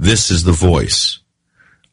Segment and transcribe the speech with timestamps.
[0.00, 1.18] This is the voice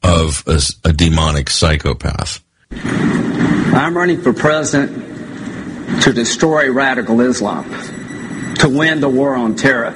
[0.03, 2.43] of a, a demonic psychopath.
[2.71, 7.63] I'm running for president to destroy radical Islam,
[8.57, 9.93] to win the war on terror,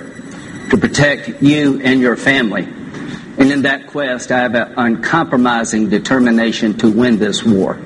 [0.72, 2.64] to protect you and your family.
[2.64, 7.80] And in that quest, I have an uncompromising determination to win this war.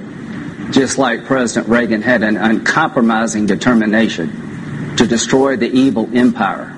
[0.71, 6.77] Just like President Reagan had an uncompromising determination to destroy the evil empire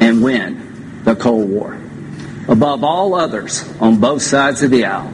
[0.00, 1.80] and win the Cold War.
[2.50, 5.08] Above all others on both sides of the aisle,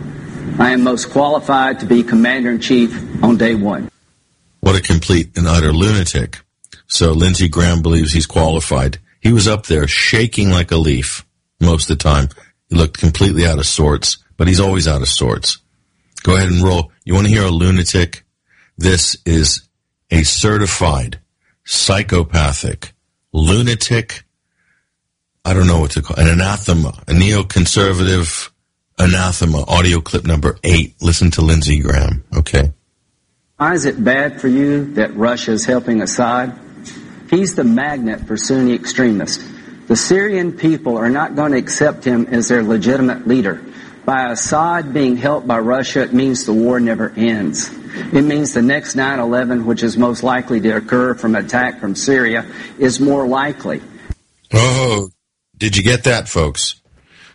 [0.58, 3.90] I am most qualified to be Commander in Chief on day one.
[4.60, 6.40] What a complete and utter lunatic.
[6.86, 8.98] So Lindsey Graham believes he's qualified.
[9.20, 11.26] He was up there shaking like a leaf
[11.60, 12.30] most of the time.
[12.70, 15.58] He looked completely out of sorts, but he's always out of sorts.
[16.22, 16.90] Go ahead and roll.
[17.04, 18.24] You want to hear a lunatic?
[18.78, 19.68] This is
[20.10, 21.20] a certified
[21.64, 22.94] psychopathic
[23.32, 24.24] lunatic.
[25.46, 26.22] I don't know what to call it.
[26.22, 28.50] An anathema, a neoconservative
[28.98, 29.64] anathema.
[29.68, 31.00] Audio clip number eight.
[31.00, 32.24] Listen to Lindsey Graham.
[32.36, 32.72] Okay.
[33.56, 36.58] Why is it bad for you that Russia is helping Assad?
[37.30, 39.48] He's the magnet for Sunni extremists.
[39.86, 43.64] The Syrian people are not going to accept him as their legitimate leader.
[44.04, 47.70] By Assad being helped by Russia, it means the war never ends.
[48.12, 51.94] It means the next 9 11, which is most likely to occur from attack from
[51.94, 52.44] Syria,
[52.80, 53.80] is more likely.
[54.52, 55.08] Oh,
[55.58, 56.80] did you get that, folks?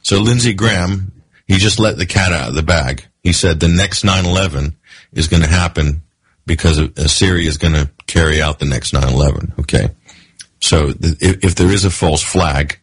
[0.01, 1.11] So Lindsey Graham,
[1.47, 3.05] he just let the cat out of the bag.
[3.23, 4.75] He said the next 9 11
[5.13, 6.01] is going to happen
[6.45, 6.79] because
[7.11, 9.59] Syria is going to carry out the next 9/11.
[9.59, 9.89] Okay,
[10.59, 12.79] so if, if, there is a false flag,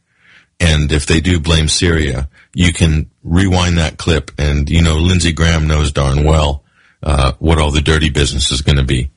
[0.60, 5.32] and if they do blame Syria, you can rewind that clip, and you know Lindsey
[5.32, 6.64] Graham knows darn well
[7.02, 9.10] uh, what all the dirty business is going to be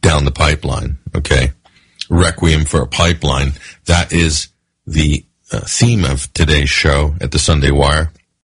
[0.00, 0.98] down the pipeline.
[1.14, 1.52] Okay,
[2.08, 3.52] requiem for a pipeline.
[3.86, 4.48] That is
[4.86, 8.12] the uh, theme of today's show at the Sunday Wire.